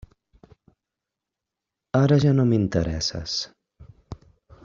Ara 1.99 2.17
ja 2.25 2.33
no 2.39 2.47
m'interesses. 2.53 3.39